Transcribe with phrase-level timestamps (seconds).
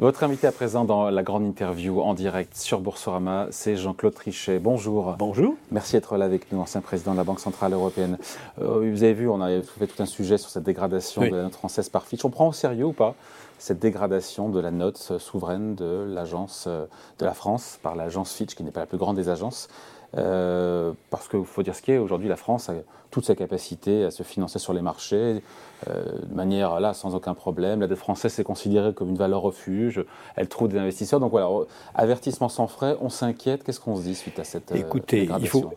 [0.00, 4.60] Votre invité à présent dans la grande interview en direct sur Boursorama, c'est Jean-Claude Trichet.
[4.60, 5.16] Bonjour.
[5.18, 5.56] Bonjour.
[5.72, 8.16] Merci d'être là avec nous, ancien président de la Banque Centrale Européenne.
[8.62, 11.42] Euh, vous avez vu, on a fait tout un sujet sur cette dégradation de la
[11.42, 12.24] note française par Fitch.
[12.24, 13.16] On prend au sérieux ou pas
[13.58, 16.86] cette dégradation de la note souveraine de l'agence euh,
[17.18, 19.66] de la France par l'agence Fitch, qui n'est pas la plus grande des agences?
[20.16, 22.74] Euh, parce qu'il faut dire ce qui est, aujourd'hui la France a
[23.10, 25.42] toute sa capacité à se financer sur les marchés
[25.88, 27.80] euh, de manière là sans aucun problème.
[27.80, 30.04] La dette française est considérée comme une valeur refuge,
[30.36, 31.20] elle trouve des investisseurs.
[31.20, 31.48] Donc voilà,
[31.94, 33.64] avertissement sans frais, on s'inquiète.
[33.64, 35.70] Qu'est-ce qu'on se dit suite à cette euh, Écoutez, dégradation?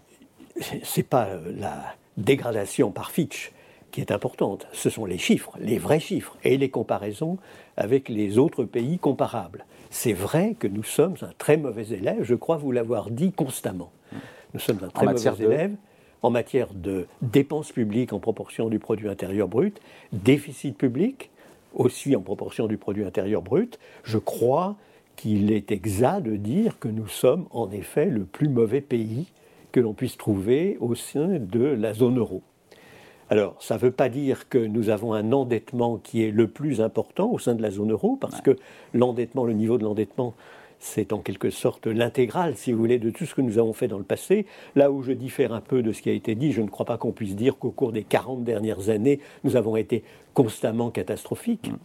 [0.73, 1.81] Il c'est pas la
[2.17, 3.52] dégradation par Fitch
[3.91, 7.38] qui est importante, ce sont les chiffres, les vrais chiffres, et les comparaisons
[7.77, 9.66] avec les autres pays comparables.
[9.94, 13.91] C'est vrai que nous sommes un très mauvais élève, je crois vous l'avoir dit constamment.
[14.54, 15.76] Nous sommes un très mauvais élève
[16.22, 19.81] en matière de dépenses publiques en proportion du produit intérieur brut,
[20.14, 21.30] déficit public
[21.73, 23.80] aussi en proportion du produit intérieur brut.
[24.03, 24.78] Je crois
[25.17, 29.28] qu'il est exact de dire que nous sommes en effet le plus mauvais pays
[29.73, 32.42] que l'on puisse trouver au sein de la zone euro.
[33.32, 36.82] Alors, ça ne veut pas dire que nous avons un endettement qui est le plus
[36.82, 38.58] important au sein de la zone euro, parce que
[38.94, 40.34] l'endettement, le niveau de l'endettement,
[40.80, 43.88] c'est en quelque sorte l'intégrale, si vous voulez, de tout ce que nous avons fait
[43.88, 44.46] dans le passé.
[44.76, 46.86] Là où je diffère un peu de ce qui a été dit, je ne crois
[46.86, 51.72] pas qu'on puisse dire qu'au cours des 40 dernières années, nous avons été constamment catastrophiques.
[51.72, 51.78] Mm.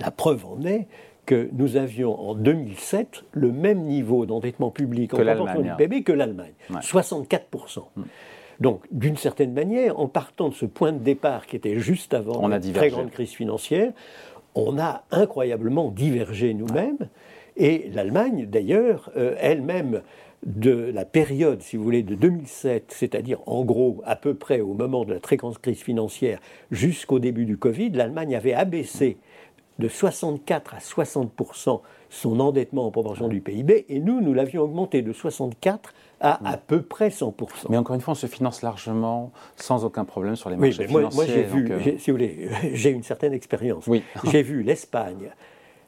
[0.00, 0.86] La preuve en est
[1.26, 6.12] que nous avions en 2007 le même niveau d'endettement public en proportion du PIB que
[6.12, 7.80] l'Allemagne, 64%.
[7.96, 8.02] Mm.
[8.60, 12.48] Donc, d'une certaine manière, en partant de ce point de départ qui était juste avant
[12.48, 13.92] la très grande crise financière,
[14.54, 17.08] on a incroyablement divergé nous-mêmes.
[17.58, 20.02] Et l'Allemagne, d'ailleurs, euh, elle-même,
[20.44, 24.74] de la période, si vous voulez, de 2007, c'est-à-dire en gros à peu près au
[24.74, 26.38] moment de la très grande crise financière
[26.70, 29.16] jusqu'au début du Covid, l'Allemagne avait abaissé
[29.78, 35.02] de 64 à 60% son endettement en proportion du PIB, et nous, nous l'avions augmenté
[35.02, 39.32] de 64 à à peu près 100% Mais encore une fois, on se finance largement,
[39.56, 41.26] sans aucun problème sur les marchés oui, moi, financiers.
[41.26, 43.86] Moi, j'ai vu, euh, si vous voulez, j'ai une certaine expérience.
[43.86, 44.02] Oui.
[44.24, 45.30] j'ai vu l'Espagne,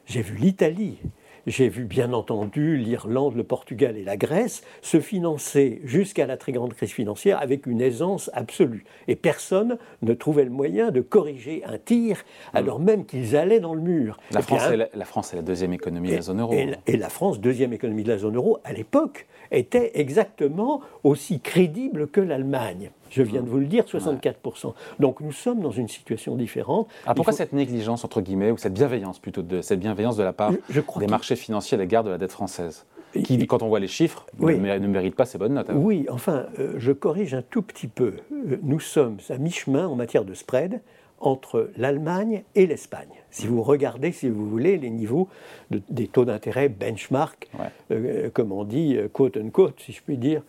[0.05, 0.99] j'ai vu l'Italie,
[1.47, 6.51] j'ai vu bien entendu l'Irlande, le Portugal et la Grèce se financer jusqu'à la très
[6.51, 8.85] grande crise financière avec une aisance absolue.
[9.07, 12.23] Et personne ne trouvait le moyen de corriger un tir
[12.53, 14.17] alors même qu'ils allaient dans le mur.
[14.31, 16.53] La, France, est la, France, est la, deuxième économie de la zone euro.
[16.53, 22.07] et la France, deuxième économie de la zone euro, à l'époque, était exactement aussi crédible
[22.07, 22.91] que l'Allemagne.
[23.09, 24.73] Je viens de vous le dire, 64%.
[24.99, 26.87] Donc nous sommes dans une situation différente.
[27.05, 30.33] Ah, pourquoi cette négligence, entre guillemets, ou cette bienveillance plutôt, de, cette bienveillance de la
[30.33, 30.51] part
[30.97, 32.85] des marchés financiers à l'égard de la dette française
[33.23, 35.71] qui, quand on voit les chiffres, ne, mérite pas ces bonnes notes.
[35.73, 38.13] Oui, enfin, euh, je corrige un tout petit peu.
[38.31, 40.81] Euh, nous sommes à mi-chemin en matière de spread
[41.21, 43.07] entre l'Allemagne et l'Espagne.
[43.31, 45.27] Si vous regardez, si vous voulez, les niveaux
[45.69, 47.49] des taux d'intérêt benchmark,
[47.91, 50.41] euh, comme on dit, quote unquote, si je puis dire,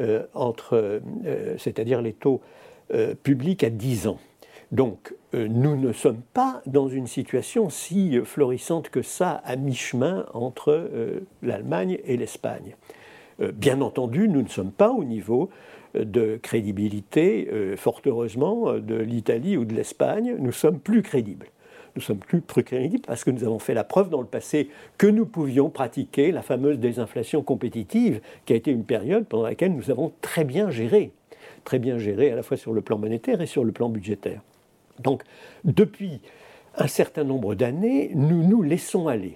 [0.00, 2.40] euh, entre, euh, c'est-à-dire les taux
[2.94, 4.18] euh, publics à 10 ans.
[4.70, 10.90] Donc, nous ne sommes pas dans une situation si florissante que ça à mi-chemin entre
[11.42, 12.76] l'Allemagne et l'Espagne.
[13.54, 15.48] bien entendu, nous ne sommes pas au niveau
[15.94, 20.36] de crédibilité, fort heureusement, de l'Italie ou de l'Espagne.
[20.38, 21.46] Nous sommes plus crédibles
[21.98, 24.70] nous sommes plus, plus crédibles parce que nous avons fait la preuve dans le passé
[24.98, 29.74] que nous pouvions pratiquer la fameuse désinflation compétitive, qui a été une période pendant laquelle
[29.74, 31.10] nous avons très bien géré,
[31.64, 34.42] très bien géré à la fois sur le plan monétaire et sur le plan budgétaire.
[35.00, 35.24] Donc,
[35.64, 36.20] depuis
[36.76, 39.34] un certain nombre d'années, nous nous laissons aller.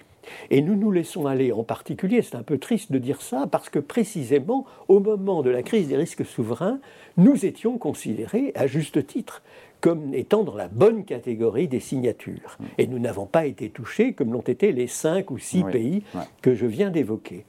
[0.50, 3.68] Et nous nous laissons aller en particulier, c'est un peu triste de dire ça, parce
[3.68, 6.80] que précisément au moment de la crise des risques souverains,
[7.16, 9.42] nous étions considérés, à juste titre,
[9.80, 12.56] comme étant dans la bonne catégorie des signatures.
[12.58, 12.64] Mm.
[12.78, 16.04] Et nous n'avons pas été touchés comme l'ont été les cinq ou six pays
[16.40, 17.44] que je viens d'évoquer.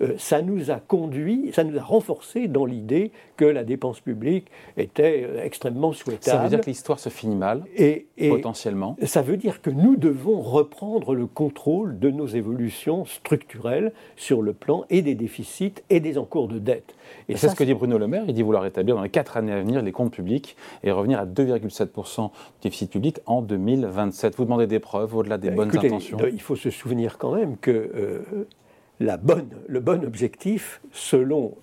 [0.00, 4.46] Euh, ça nous a conduit, ça nous a renforcé dans l'idée que la dépense publique
[4.76, 6.38] était euh, extrêmement souhaitable.
[6.38, 9.96] Ça veut dire que l'histoire se finit mal, et, potentiellement Ça veut dire que nous
[9.96, 16.00] devons reprendre le contrôle de nos évolutions structurelles sur le plan et des déficits et
[16.00, 16.94] des encours de dette.
[17.28, 19.36] Et, c'est ce que dit Bruno Le Maire, il dit vouloir rétablir dans les quatre
[19.36, 22.30] années à venir les comptes publics et revenir à 2,7% de
[22.62, 24.36] déficit public en 2027.
[24.36, 27.70] Vous demandez des preuves au-delà des bonnes intentions Il faut se souvenir quand même que...
[27.70, 28.46] Euh,
[29.00, 31.56] le bon objectif, selon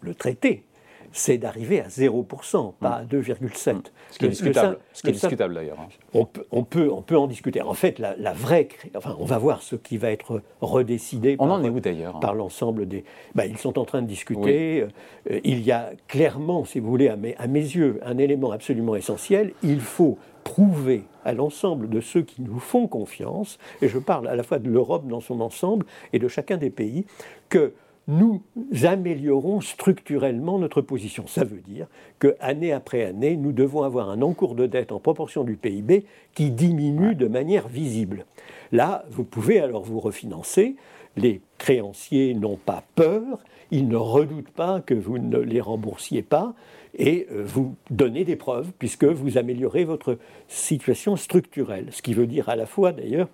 [0.00, 0.64] le traité,
[1.12, 3.74] c'est d'arriver à 0%, pas à 2,7%.
[3.74, 3.82] Mmh.
[4.10, 5.78] Ce qui est discutable, ce qui est discutable d'ailleurs.
[5.80, 5.88] Hein.
[6.14, 7.60] On peut, on, peut, on peut en discuter.
[7.62, 8.68] En fait, la, vraie.
[8.96, 12.16] Enfin, on va voir ce qui va être redécidé on par, en est où d'ailleurs
[12.16, 13.04] hein Par l'ensemble des.
[13.34, 14.86] Bah, ils sont en train de discuter.
[15.30, 18.50] Euh, il y a clairement, si vous voulez, à mes, à mes yeux, un élément
[18.50, 19.52] absolument essentiel.
[19.62, 24.34] Il faut prouver à l'ensemble de ceux qui nous font confiance, et je parle à
[24.34, 25.84] la fois de l'Europe dans son ensemble
[26.14, 27.04] et de chacun des pays,
[27.50, 27.74] que
[28.08, 28.42] nous
[28.84, 31.26] améliorons structurellement notre position.
[31.26, 31.86] Ça veut dire
[32.18, 36.06] que année après année, nous devons avoir un encours de dette en proportion du PIB
[36.34, 38.24] qui diminue de manière visible.
[38.72, 40.76] Là, vous pouvez alors vous refinancer.
[41.16, 46.54] Les créanciers n'ont pas peur, ils ne redoutent pas que vous ne les remboursiez pas
[46.96, 50.16] et euh, vous donnez des preuves puisque vous améliorez votre
[50.46, 51.88] situation structurelle.
[51.90, 53.28] Ce qui veut dire à la fois d'ailleurs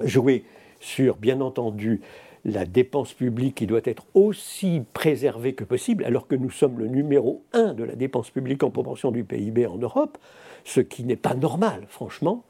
[0.00, 0.44] jouer
[0.80, 2.00] sur, bien entendu,
[2.48, 6.86] la dépense publique qui doit être aussi préservée que possible, alors que nous sommes le
[6.86, 10.18] numéro un de la dépense publique en proportion du PIB en Europe,
[10.64, 12.44] ce qui n'est pas normal, franchement.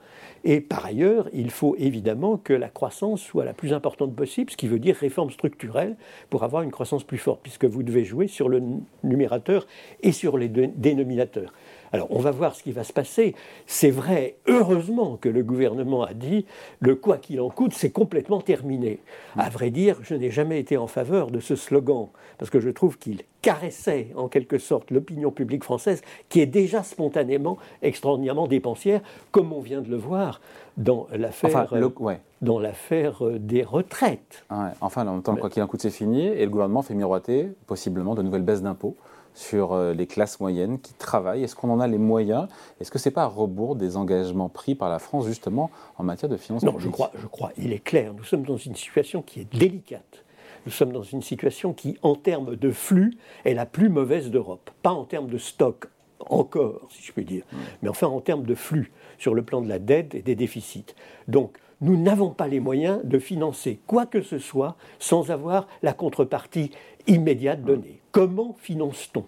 [0.44, 4.56] Et par ailleurs, il faut évidemment que la croissance soit la plus importante possible, ce
[4.56, 5.96] qui veut dire réforme structurelle
[6.30, 8.62] pour avoir une croissance plus forte, puisque vous devez jouer sur le
[9.02, 9.66] numérateur
[10.02, 11.52] et sur les dénominateurs.
[11.92, 13.34] Alors on va voir ce qui va se passer.
[13.66, 16.46] C'est vrai, heureusement que le gouvernement a dit
[16.80, 19.00] le quoi qu'il en coûte, c'est complètement terminé.
[19.36, 22.08] À vrai dire, je n'ai jamais été en faveur de ce slogan,
[22.38, 26.82] parce que je trouve qu'il caressait en quelque sorte l'opinion publique française, qui est déjà
[26.82, 29.00] spontanément extraordinairement dépensière,
[29.30, 30.40] comme on vient de le voir
[30.76, 31.90] dans l'affaire euh,
[32.40, 34.44] dans l'affaire euh, des retraites.
[34.80, 37.48] enfin, en même temps, quoi qu'il en coûte, c'est fini, et le gouvernement fait miroiter
[37.66, 38.96] possiblement de nouvelles baisses d'impôts
[39.38, 42.48] sur euh, les classes moyennes qui travaillent Est-ce qu'on en a les moyens?
[42.80, 46.02] Est-ce que ce n'est pas à rebours des engagements pris par la France justement en
[46.02, 47.52] matière de finances Non, je crois, je crois.
[47.56, 50.24] Il est clair, nous sommes dans une situation qui est délicate.
[50.66, 54.70] Nous sommes dans une situation qui, en termes de flux, est la plus mauvaise d'Europe.
[54.82, 55.86] Pas en termes de stock,
[56.28, 57.56] encore, si je puis dire, mm.
[57.82, 60.94] mais enfin en termes de flux, sur le plan de la dette et des déficits.
[61.28, 65.92] Donc, nous n'avons pas les moyens de financer quoi que ce soit sans avoir la
[65.92, 66.72] contrepartie
[67.06, 67.97] immédiate donnée.
[68.12, 69.24] Comment finance-t-on?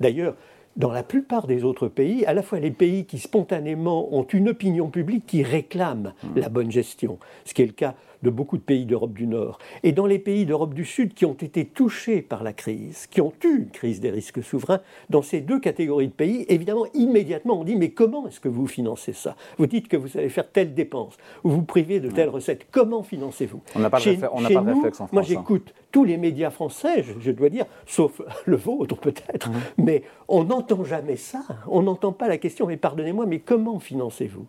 [0.00, 0.34] D'ailleurs,
[0.76, 4.48] dans la plupart des autres pays, à la fois les pays qui spontanément ont une
[4.48, 6.38] opinion publique qui réclame mmh.
[6.38, 9.58] la bonne gestion, ce qui est le cas de beaucoup de pays d'Europe du Nord,
[9.82, 13.20] et dans les pays d'Europe du Sud qui ont été touchés par la crise, qui
[13.20, 17.60] ont eu une crise des risques souverains, dans ces deux catégories de pays, évidemment, immédiatement,
[17.60, 19.36] on dit, mais comment est-ce que vous financez ça?
[19.58, 23.02] Vous dites que vous allez faire telle dépense, ou vous privez de telle recette, comment
[23.02, 23.60] financez-vous?
[23.74, 25.12] On n'a pas, de, on pas de réflexe en France.
[25.12, 25.26] Moi, hein.
[25.26, 29.54] j'écoute tous les médias français, je, dois dire, sauf le vôtre peut-être, mmh.
[29.78, 34.46] mais on n'entend jamais ça, on n'entend pas la question, mais pardonnez-moi, mais comment financez-vous?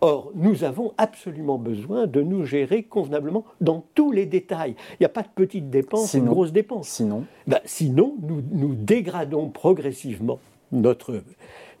[0.00, 3.13] Or, nous avons absolument besoin de nous gérer convenablement
[3.60, 4.74] dans tous les détails.
[4.92, 6.88] Il n'y a pas de petites dépenses, de grosses dépenses.
[6.88, 10.38] Sinon ben, Sinon, nous, nous dégradons progressivement
[10.72, 11.22] notre,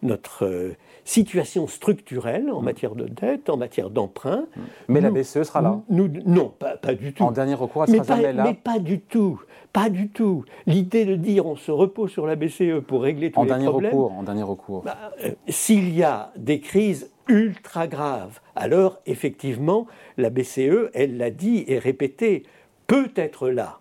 [0.04, 2.64] notre euh, situation structurelle en mm.
[2.64, 4.46] matière de dette, en matière d'emprunt.
[4.56, 4.60] Mm.
[4.88, 7.24] Mais la BCE sera là Non, pas, du tout.
[7.24, 9.40] En dernier recours, elle sera jamais là Mais pas du tout.
[9.72, 10.44] Pas du tout.
[10.66, 13.66] L'idée de dire on se repose sur la BCE pour régler tous en les dernier
[13.66, 13.92] problèmes.
[13.92, 14.82] Recours, en dernier recours.
[14.82, 19.86] Bah, euh, s'il y a des crises ultra graves, alors effectivement,
[20.16, 22.44] la BCE, elle l'a dit et répété,
[22.86, 23.80] peut être là.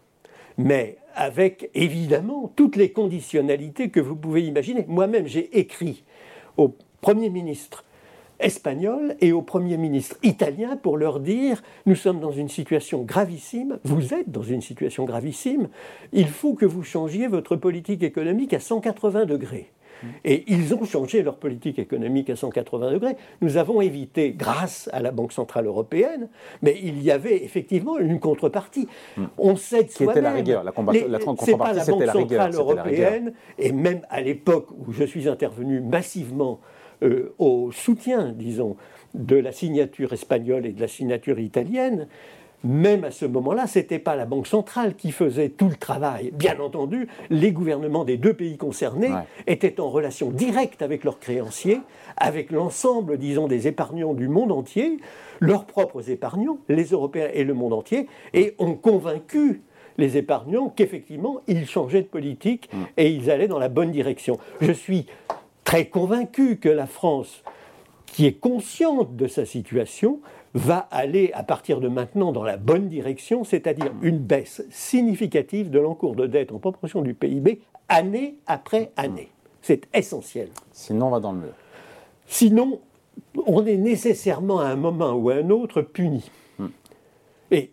[0.57, 4.85] Mais avec évidemment toutes les conditionnalités que vous pouvez imaginer.
[4.87, 6.03] Moi-même, j'ai écrit
[6.57, 7.83] au Premier ministre
[8.39, 13.79] espagnol et au Premier ministre italien pour leur dire nous sommes dans une situation gravissime,
[13.83, 15.69] vous êtes dans une situation gravissime,
[16.11, 19.71] il faut que vous changiez votre politique économique à 180 degrés.
[20.23, 23.15] Et ils ont changé leur politique économique à 180 degrés.
[23.41, 26.29] Nous avons évité, grâce à la Banque Centrale Européenne,
[26.61, 28.87] mais il y avait effectivement une contrepartie.
[29.17, 29.25] Hmm.
[29.37, 30.63] On sait Qui était la rigueur.
[30.63, 35.27] La, contrepartie, c'était pas la Banque Centrale Européenne, et même à l'époque où je suis
[35.27, 36.59] intervenu massivement
[37.03, 38.77] euh, au soutien, disons,
[39.13, 42.07] de la signature espagnole et de la signature italienne,
[42.63, 46.31] même à ce moment-là, ce n'était pas la Banque centrale qui faisait tout le travail.
[46.33, 49.11] Bien entendu, les gouvernements des deux pays concernés
[49.47, 51.81] étaient en relation directe avec leurs créanciers,
[52.17, 54.97] avec l'ensemble, disons, des épargnants du monde entier,
[55.39, 59.61] leurs propres épargnants, les Européens et le monde entier, et ont convaincu
[59.97, 62.83] les épargnants qu'effectivement, ils changeaient de politique mm.
[62.97, 64.39] et ils allaient dans la bonne direction.
[64.61, 65.05] Je suis
[65.63, 67.43] très convaincu que la France,
[68.05, 70.19] qui est consciente de sa situation,
[70.53, 75.79] va aller à partir de maintenant dans la bonne direction, c'est-à-dire une baisse significative de
[75.79, 79.29] l'encours de dette en proportion du PIB année après année.
[79.61, 80.49] C'est essentiel.
[80.71, 81.53] Sinon, on va dans le mur.
[82.27, 82.79] Sinon,
[83.47, 86.29] on est nécessairement à un moment ou à un autre puni.
[86.59, 86.67] Hmm.
[87.51, 87.71] Et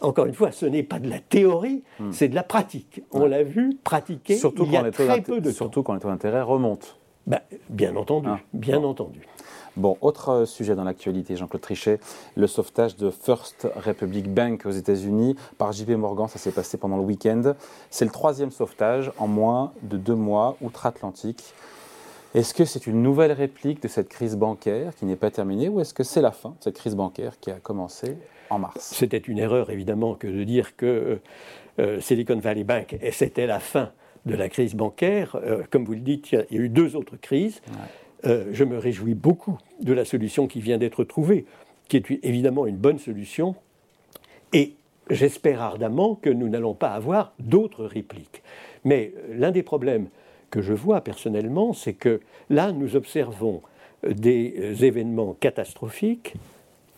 [0.00, 2.12] encore une fois, ce n'est pas de la théorie, hmm.
[2.12, 3.02] c'est de la pratique.
[3.10, 6.08] On l'a vu pratiquer surtout il y a très peu de Surtout quand les taux
[6.08, 6.88] d'intérêt remontent.
[7.26, 8.40] Ben, bien entendu, ah.
[8.52, 9.20] bien entendu.
[9.76, 12.00] Bon, autre sujet dans l'actualité, Jean-Claude Trichet,
[12.36, 16.96] le sauvetage de First Republic Bank aux États-Unis par JP Morgan, ça s'est passé pendant
[16.96, 17.54] le week-end.
[17.88, 21.54] C'est le troisième sauvetage en moins de deux mois outre-Atlantique.
[22.34, 25.80] Est-ce que c'est une nouvelle réplique de cette crise bancaire qui n'est pas terminée ou
[25.80, 28.16] est-ce que c'est la fin de cette crise bancaire qui a commencé
[28.50, 28.76] en mars?
[28.80, 31.22] C'était une erreur évidemment que de dire que euh,
[31.78, 33.90] euh, Silicon Valley Bank, c'était la fin
[34.26, 35.36] de la crise bancaire.
[35.36, 37.62] Euh, comme vous le dites, il y a eu deux autres crises.
[38.24, 41.46] Je me réjouis beaucoup de la solution qui vient d'être trouvée,
[41.88, 43.54] qui est évidemment une bonne solution.
[44.52, 44.74] Et
[45.08, 48.42] j'espère ardemment que nous n'allons pas avoir d'autres répliques.
[48.84, 50.08] Mais l'un des problèmes
[50.50, 53.62] que je vois personnellement, c'est que là, nous observons
[54.02, 56.34] des événements catastrophiques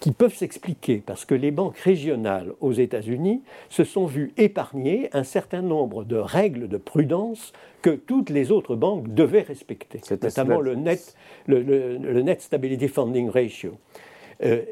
[0.03, 5.23] qui peuvent s'expliquer parce que les banques régionales aux États-Unis se sont vues épargner un
[5.23, 10.75] certain nombre de règles de prudence que toutes les autres banques devaient respecter, notamment le
[10.75, 11.15] net,
[11.47, 13.79] le, net Stability Funding Ratio.
[14.43, 14.63] Euh,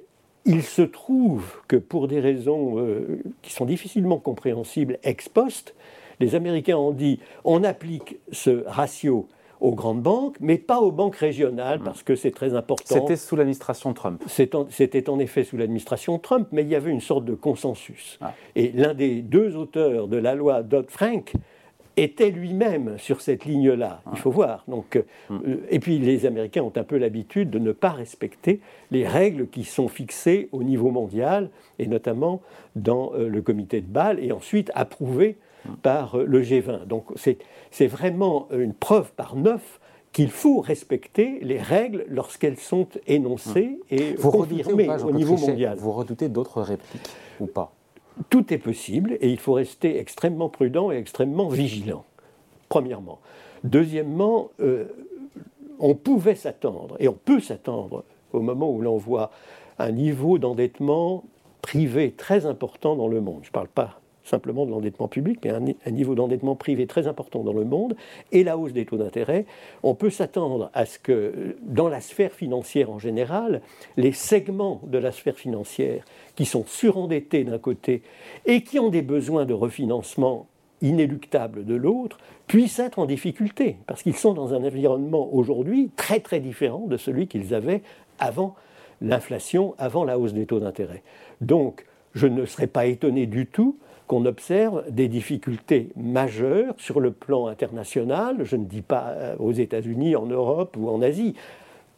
[0.47, 5.77] il se trouve que pour des raisons euh, qui sont difficilement compréhensibles ex post,
[6.19, 9.29] les Américains ont dit on applique ce ratio
[9.61, 12.95] aux grandes banques, mais pas aux banques régionales, parce que c'est très important.
[12.95, 14.23] C'était sous l'administration Trump.
[14.27, 18.19] C'était en effet sous l'administration Trump, mais il y avait une sorte de consensus.
[18.21, 18.33] Ah.
[18.57, 21.35] Et l'un des deux auteurs de la loi Dodd-Frank
[21.97, 24.01] était lui-même sur cette ligne-là.
[24.07, 24.17] Il ah.
[24.17, 24.65] faut voir.
[24.69, 25.59] Donc, euh, hmm.
[25.69, 29.65] et puis les Américains ont un peu l'habitude de ne pas respecter les règles qui
[29.65, 32.41] sont fixées au niveau mondial, et notamment
[32.77, 35.37] dans euh, le comité de Bâle, et ensuite approuvées
[35.83, 36.87] par euh, le G20.
[36.87, 39.81] Donc c'est vraiment une preuve par neuf
[40.13, 43.99] qu'il faut respecter les règles lorsqu'elles sont énoncées hum.
[43.99, 45.79] et vous confirmées au niveau mondial.
[45.79, 47.73] Vous redoutez d'autres répliques ou pas?
[48.29, 52.05] Tout est possible et il faut rester extrêmement prudent et extrêmement vigilant,
[52.69, 53.21] premièrement.
[53.65, 54.87] Deuxièmement, euh,
[55.79, 59.31] on pouvait s'attendre, et on peut s'attendre au moment où l'on voit
[59.79, 61.25] un niveau d'endettement
[61.63, 63.41] privé très important dans le monde.
[63.43, 64.00] Je ne parle pas
[64.31, 67.97] simplement de l'endettement public, mais un, niveau d'endettement privé très important dans le monde,
[68.33, 69.45] et la hausse des taux d'intérêt,
[69.83, 73.61] on peut s'attendre à ce que dans la sphère financière en général,
[73.97, 76.05] les segments de la sphère financière
[76.37, 78.03] qui sont surendettés d'un côté
[78.47, 80.47] et qui ont des besoins de refinancement
[80.83, 86.21] inéluctables de l'autre, puissent être en difficulté, parce qu'ils sont dans un environnement aujourd'hui très
[86.21, 87.83] très différent de celui qu'ils avaient
[88.19, 88.55] avant
[89.03, 91.03] l'inflation, avant la hausse des taux d'intérêt.
[91.41, 91.85] Donc,
[92.15, 93.77] je ne serais pas étonné du tout
[94.11, 99.53] qu'on observe des difficultés majeures sur le plan international, je ne dis pas euh, aux
[99.53, 101.37] États-Unis, en Europe ou en Asie,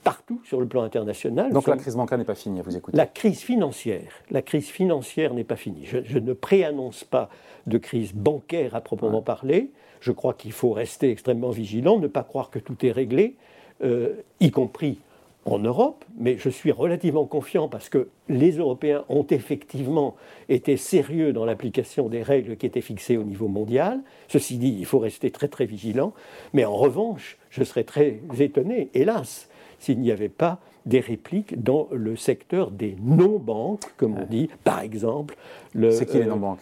[0.05, 1.55] partout sur le plan international.
[1.55, 5.33] Donc la crise bancaire n'est pas finie, vous écoutez La crise financière, la crise financière
[5.33, 5.87] n'est pas finie.
[5.87, 7.31] Je, ne préannonce pas
[7.67, 9.71] de crise bancaire à proprement parler.
[10.01, 13.37] Je crois qu'il faut rester extrêmement vigilant, ne pas croire que tout est réglé,
[13.83, 14.99] euh, y compris
[15.45, 20.17] en Europe, mais je suis relativement confiant parce que les Européens ont effectivement
[20.49, 24.01] été sérieux dans l'application des règles qui étaient fixées au niveau mondial.
[24.29, 26.13] Ceci dit, il faut rester très très vigilant,
[26.53, 31.89] mais en revanche, je serais très étonné, hélas, s'il n'y avait pas des répliques dans
[31.93, 35.37] le secteur des non-banques, comme on dit, par exemple.
[35.75, 36.61] C'est qui les euh, non-banques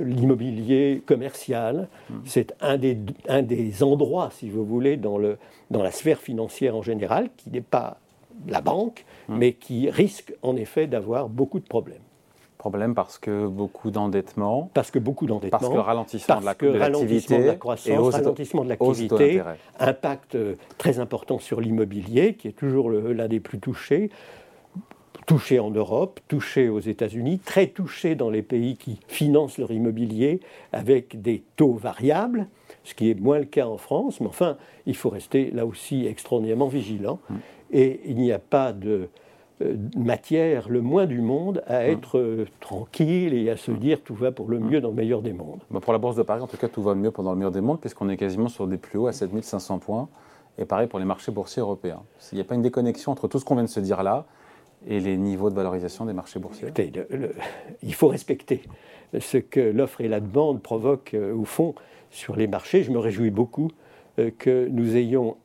[0.00, 2.14] L'immobilier commercial, hmm.
[2.24, 5.38] c'est un des, un des endroits, si vous voulez, dans, le,
[5.70, 7.98] dans la sphère financière en général, qui n'est pas
[8.48, 9.36] la banque, hmm.
[9.36, 12.00] mais qui risque en effet d'avoir beaucoup de problèmes
[12.56, 14.70] problème parce que beaucoup d'endettement.
[14.74, 15.58] Parce que beaucoup d'endettement.
[15.58, 17.38] Parce que ralentissement de l'activité.
[17.38, 19.42] de la croissance, ralentissement de l'activité,
[19.78, 24.10] impact euh, très important sur l'immobilier, qui est toujours l'un des plus touchés.
[25.26, 30.38] Touché en Europe, touché aux États-Unis, très touché dans les pays qui financent leur immobilier
[30.72, 32.46] avec des taux variables,
[32.84, 34.20] ce qui est moins le cas en France.
[34.20, 37.18] Mais enfin, il faut rester là aussi extraordinairement vigilant.
[37.28, 37.38] Hum.
[37.72, 39.08] Et il n'y a pas de,
[39.96, 41.84] matière le moins du monde à hum.
[41.84, 43.78] être euh, tranquille et à se hum.
[43.78, 45.60] dire tout va pour le mieux dans le meilleur des mondes.
[45.70, 47.52] Bah, pour la Bourse de Paris, en tout cas, tout va mieux pendant le meilleur
[47.52, 50.08] des mondes, puisqu'on est quasiment sur des plus hauts à 7500 points.
[50.58, 52.02] Et pareil pour les marchés boursiers européens.
[52.32, 54.24] Il n'y a pas une déconnexion entre tout ce qu'on vient de se dire là
[54.86, 56.68] et les niveaux de valorisation des marchés boursiers
[57.82, 58.62] Il faut respecter
[59.18, 61.74] ce que l'offre et la demande provoquent euh, ou font
[62.10, 62.82] sur les marchés.
[62.82, 63.70] Je me réjouis beaucoup
[64.38, 65.36] que nous ayons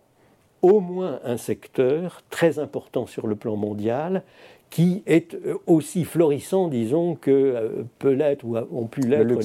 [0.62, 4.24] au moins un secteur très important sur le plan mondial
[4.70, 9.40] qui est euh, aussi florissant, disons, que euh, peut l'être ou ont pu l'être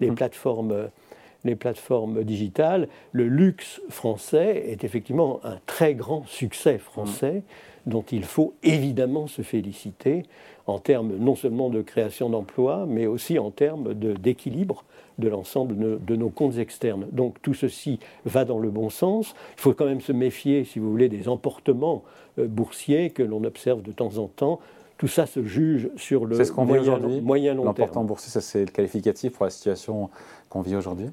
[0.00, 0.14] les, hum.
[0.14, 0.88] plateformes
[1.44, 2.88] les plateformes digitales.
[3.12, 7.42] Le luxe français est effectivement un très grand succès français
[7.86, 10.24] dont il faut évidemment se féliciter
[10.66, 14.84] en termes non seulement de création d'emplois, mais aussi en termes d'équilibre
[15.18, 17.06] de, l'ensemble de, nos comptes externes.
[17.12, 19.34] Donc tout ceci va dans le bon sens.
[19.56, 22.04] Il faut quand même se méfier, si vous voulez, des emportements
[22.38, 24.60] euh, boursiers que l'on observe de temps en temps.
[24.96, 27.66] Tout ça se juge sur le moyen, moyen, long terme.
[27.66, 30.10] L'emportement boursier, ça c'est le qualificatif pour la situation
[30.48, 31.10] qu'on vit aujourd'hui?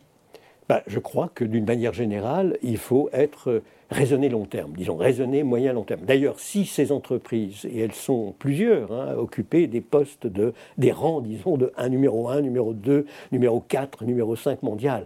[0.67, 4.95] Bah, je crois que d'une manière générale, il faut être euh, raisonné long terme, disons
[4.95, 6.01] raisonné moyen long terme.
[6.01, 9.15] D'ailleurs, si ces entreprises, et elles sont plusieurs, hein,
[9.51, 14.35] des postes de, des rangs, disons, de 1 numéro 1, numéro 2, numéro 4, numéro
[14.35, 15.05] 5 mondial,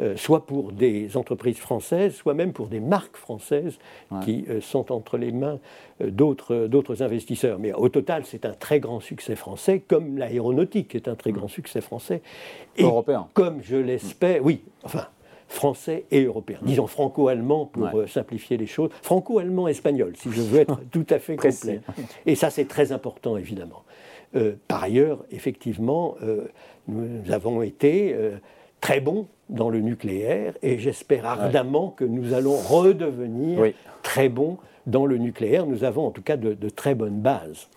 [0.00, 3.78] euh, soit pour des entreprises françaises, soit même pour des marques françaises
[4.22, 5.58] qui euh, sont entre les mains
[6.00, 7.58] euh, d'autres investisseurs.
[7.58, 11.48] Mais au total, c'est un très grand succès français, comme l'aéronautique est un très grand
[11.48, 12.22] succès français.
[12.76, 13.26] Et Européen.
[13.34, 15.08] Comme je l'espère, oui, enfin,
[15.48, 16.58] français et européen.
[16.62, 18.90] Disons franco-allemand pour simplifier les choses.
[19.02, 21.80] Franco-allemand-espagnol, si je veux être tout à fait complet.
[22.24, 23.82] Et ça, c'est très important, évidemment.
[24.68, 26.14] par ailleurs, effectivement,
[26.86, 28.14] nous avons été
[28.80, 35.06] très bons dans le nucléaire et j'espère ardemment que nous allons redevenir très bons dans
[35.06, 35.66] le nucléaire.
[35.66, 37.68] Nous avons en tout cas de, très bonnes bases.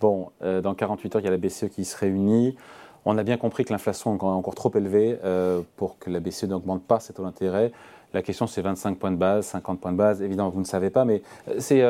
[0.00, 2.56] Bon, euh, dans 48 heures, il y a la BCE qui se réunit.
[3.04, 6.44] On a bien compris que l'inflation est encore trop élevée euh, pour que la BCE
[6.44, 7.72] n'augmente pas ses taux d'intérêt.
[8.14, 10.22] La question, c'est 25 points de base, 50 points de base.
[10.22, 11.82] Évidemment, vous ne savez pas, mais euh, c'est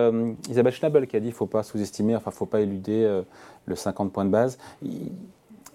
[0.51, 2.61] Isabelle Schnabel qui a dit qu'il ne faut pas sous-estimer, enfin, il ne faut pas
[2.61, 3.23] éluder
[3.67, 4.59] le 50 points de base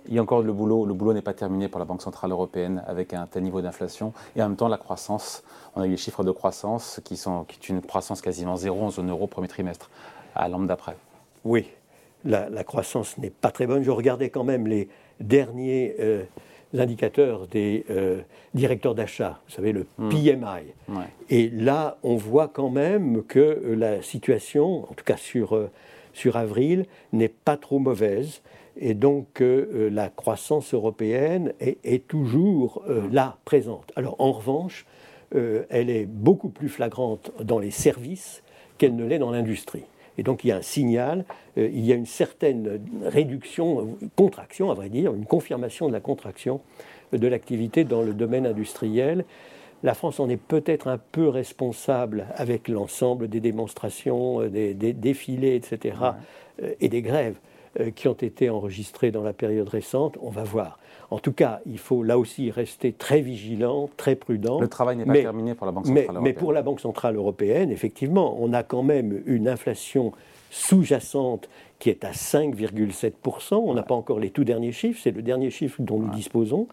[0.07, 0.85] il y a encore le boulot.
[0.85, 4.13] Le boulot n'est pas terminé pour la Banque Centrale Européenne avec un tel niveau d'inflation.
[4.35, 5.43] Et en même temps, la croissance,
[5.75, 8.83] on a eu les chiffres de croissance qui sont qui est une croissance quasiment zéro
[8.83, 9.89] en zone euro premier trimestre,
[10.35, 10.97] à l'an d'après.
[11.45, 11.69] Oui,
[12.25, 13.83] la, croissance n'est pas très bonne.
[13.83, 14.87] Je regardais quand même les
[15.19, 16.23] derniers euh,
[16.77, 18.21] indicateurs des euh,
[18.53, 20.09] directeurs d'achat, vous savez, le hmm.
[20.09, 21.01] PMI.
[21.29, 25.69] Et là, on voit quand même que euh, la situation, en tout cas sur,
[26.13, 28.41] sur avril, n'est pas trop mauvaise
[28.77, 33.91] et donc euh, la croissance européenne est, toujours euh, là, présente.
[33.95, 34.85] Alors en revanche,
[35.35, 38.43] euh, elle est beaucoup plus flagrante dans les services
[38.77, 39.85] qu'elle ne l'est dans l'industrie.
[40.17, 41.25] Et donc il y a un signal,
[41.57, 46.61] il y a une certaine réduction, contraction à vrai dire, une confirmation de la contraction
[47.11, 49.25] de l'activité dans le domaine industriel.
[49.81, 55.95] La France en est peut-être un peu responsable avec l'ensemble des démonstrations, des, défilés, etc.,
[56.79, 57.39] et des grèves.
[57.79, 60.15] Euh, qui ont été enregistrés dans la période récente.
[60.21, 60.77] On va voir.
[61.09, 64.59] En tout cas, il faut là aussi rester très vigilant, très prudent.
[64.59, 66.23] Le travail n'est pas terminé pour la Banque centrale européenne.
[66.23, 70.11] Mais pour la Banque centrale européenne, effectivement, on a quand même une inflation
[70.51, 73.55] sous-jacente qui est à 5,7%.
[73.55, 76.67] On n'a pas encore les tout derniers chiffres, c'est le dernier chiffre dont nous disposons.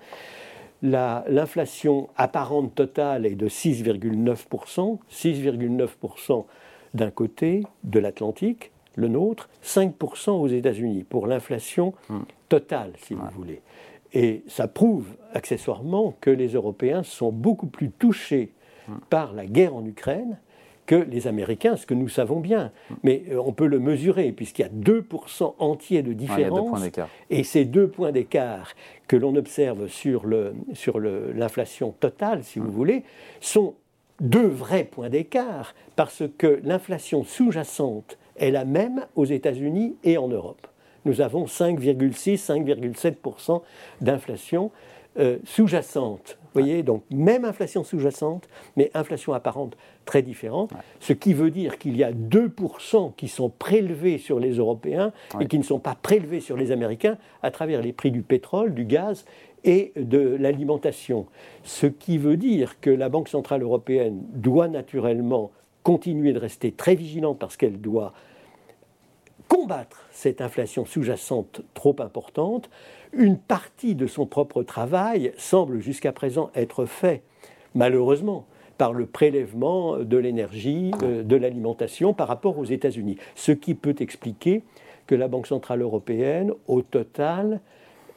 [0.83, 6.45] L'inflation apparente totale est de 6,9%, 6,9%
[6.93, 12.21] d'un côté de l'Atlantique, le nôtre, 5% aux États-Unis pour l'inflation hmm.
[12.49, 13.63] totale, si vous voulez.
[14.13, 18.53] Et ça prouve accessoirement que les Européens sont beaucoup plus touchés
[18.89, 18.95] hmm.
[19.09, 20.39] par la guerre en Ukraine
[20.87, 22.73] que les Américains, ce que nous savons bien.
[22.91, 22.95] Hmm.
[23.05, 26.83] Mais euh, on peut le mesurer, puisqu'il y a 2% entiers de différence.
[27.31, 28.75] et ces deux points d'écart
[29.07, 33.05] que l'on observe sur l'inflation sur totale, si vous voulez,
[33.41, 33.75] sont
[34.21, 40.27] deux vrais points d'écart, parce que l'inflation sous-jacente est la même aux États-Unis et en
[40.27, 40.67] Europe.
[41.05, 43.63] Nous avons 5,6-5,7%
[44.01, 44.73] d'inflation
[45.19, 46.39] euh, sous-jacente.
[46.43, 51.79] Vous voyez, donc même inflation sous-jacente, mais inflation apparente très différente, ce qui veut dire
[51.79, 55.97] qu'il y a 2% qui sont prélevés sur les Européens et qui ne sont pas
[56.01, 59.25] prélevés sur les Américains à travers les prix du pétrole, du gaz
[59.65, 61.27] et de l'alimentation.
[61.63, 65.51] Ce qui veut dire que la Banque Centrale Européenne doit naturellement
[65.83, 68.13] continuer de rester très vigilante parce qu'elle doit
[69.51, 72.71] combattre cette inflation sous-jacente trop importante,
[73.13, 77.23] une partie de son propre travail semble jusqu'à présent être fait,
[77.75, 78.47] malheureusement,
[78.79, 83.17] par le prélèvement de l'énergie, euh, de l'alimentation par rapport aux États-Unis.
[83.35, 84.63] Ce qui peut expliquer
[85.09, 87.61] que la Banque Centrale Européenne, au total,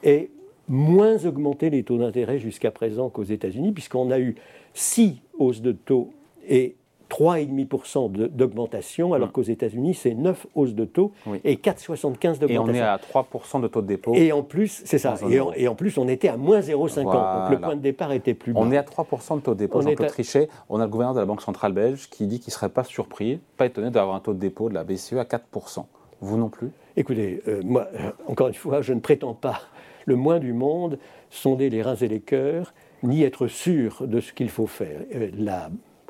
[0.04, 0.30] ait
[0.68, 4.36] moins augmenté les taux d'intérêt jusqu'à présent qu'aux États-Unis, puisqu'on a eu
[4.76, 6.14] six hausses de taux
[6.48, 6.76] et
[7.14, 9.32] 3,5% d'augmentation, alors mm.
[9.32, 11.12] qu'aux États-Unis, c'est 9 hausses de taux
[11.44, 12.50] et 4,75 d'augmentation.
[12.50, 14.14] Et on est à 3% de taux de dépôt.
[14.16, 15.16] Et en plus, c'est ça.
[15.56, 17.04] Et en, plus, on était à moins 0,50.
[17.04, 18.60] Donc le point de départ était plus bas.
[18.62, 19.82] On est à 3% de taux de dépôt.
[19.82, 22.54] Jean-Claude Trichet, on a le gouverneur de la Banque Centrale Belge qui dit qu'il ne
[22.54, 25.86] serait pas surpris, pas étonné d'avoir un taux de dépôt de la BCE à 4%.
[26.22, 26.72] Vous non plus?
[26.96, 29.62] Écoutez, euh, moi, euh, encore une fois, je ne prétends pas
[30.06, 30.98] le moins du monde
[31.30, 32.74] sonder les reins et les cœurs
[33.04, 35.02] ni être sûr de ce qu'il faut faire.
[35.14, 35.30] Euh,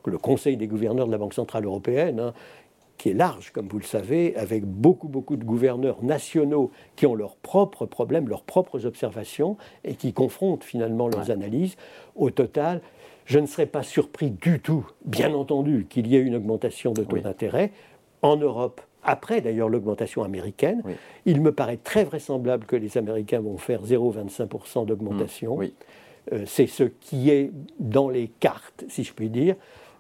[0.09, 2.33] le Conseil des gouverneurs de la Banque Centrale Européenne, hein,
[2.97, 7.15] qui est large, comme vous le savez, avec beaucoup, beaucoup de gouverneurs nationaux qui ont
[7.15, 11.75] leurs propres problèmes, leurs propres observations et qui confrontent finalement leurs analyses.
[12.15, 12.81] Au total,
[13.25, 17.03] je ne serais pas surpris du tout, bien entendu, qu'il y ait une augmentation de
[17.03, 17.71] taux d'intérêt
[18.21, 18.81] en Europe.
[19.03, 20.81] Après d'ailleurs l'augmentation américaine,
[21.25, 25.57] il me paraît très vraisemblable que les Américains vont faire 0,25% d'augmentation.
[25.57, 25.71] Mmh.
[26.31, 29.55] Euh, c'est ce qui est dans les cartes, si je puis dire,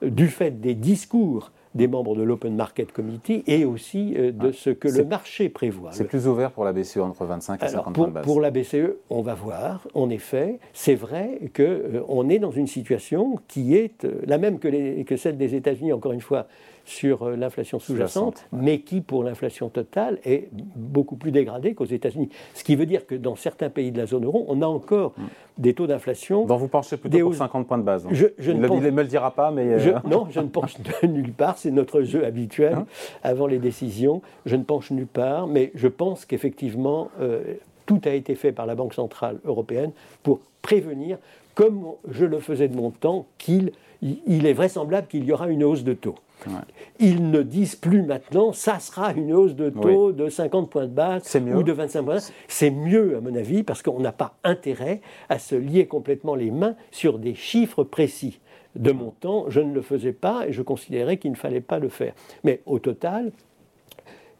[0.05, 4.53] du fait des discours des membres de l'Open Market Committee et aussi euh, de ah,
[4.53, 5.91] ce que le marché prévoit.
[5.91, 8.25] C'est plus ouvert pour la BCE entre 25 et 50 points de base.
[8.25, 9.87] Pour la BCE, on va voir.
[9.93, 14.59] En effet, c'est vrai qu'on euh, est dans une situation qui est euh, la même
[14.59, 16.47] que, que celle des États-Unis, encore une fois,
[16.85, 22.29] sur euh, l'inflation sous-jacente, mais qui, pour l'inflation totale, est beaucoup plus dégradée qu'aux États-Unis.
[22.53, 25.13] Ce qui veut dire que dans certains pays de la zone euro, on a encore
[25.17, 25.23] mm.
[25.59, 26.45] des taux d'inflation.
[26.45, 28.05] Dont vous penchez plutôt pour 50 points de base.
[28.05, 28.09] Hein.
[28.11, 29.73] Je, il ne me le dira pas, mais.
[29.73, 31.57] Euh, non, je ne penche nulle part.
[31.57, 32.85] C'est notre jeu habituel hein
[33.23, 34.21] avant les décisions.
[34.45, 37.41] Je ne penche nulle part, mais je pense qu'effectivement, euh,
[37.85, 39.91] tout a été fait par la Banque Centrale Européenne
[40.21, 41.17] pour prévenir,
[41.55, 43.71] comme je le faisais de mon temps, qu'il
[44.27, 46.15] il est vraisemblable qu'il y aura une hausse de taux.
[46.99, 50.93] Ils ne disent plus maintenant, ça sera une hausse de taux de 50 points de
[50.93, 52.33] base ou de 25 points de base.
[52.47, 56.51] C'est mieux, à mon avis, parce qu'on n'a pas intérêt à se lier complètement les
[56.51, 58.39] mains sur des chiffres précis.
[58.75, 61.79] De mon temps, je ne le faisais pas et je considérais qu'il ne fallait pas
[61.79, 62.13] le faire.
[62.43, 63.31] Mais au total,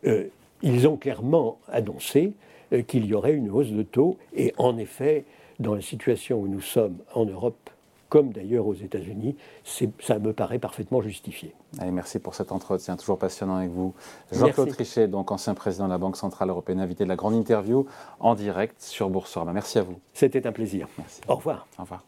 [0.06, 0.26] euh,
[0.64, 2.34] ils ont clairement annoncé
[2.74, 4.18] euh, qu'il y aurait une hausse de taux.
[4.36, 5.26] Et en effet,
[5.60, 7.70] dans la situation où nous sommes en Europe,
[8.14, 11.56] comme d'ailleurs aux États-Unis, ça me paraît parfaitement justifié.
[11.92, 13.96] merci pour cet entretien, toujours passionnant avec vous.
[14.32, 17.88] Jean-Claude Trichet, donc ancien président de la Banque Centrale Européenne, invité de la grande interview
[18.20, 19.52] en direct sur Boursorama.
[19.52, 19.96] Merci à vous.
[20.14, 20.88] C'était un plaisir.
[21.00, 21.22] Merci.
[21.28, 21.66] Au revoir.
[21.80, 22.04] Au revoir.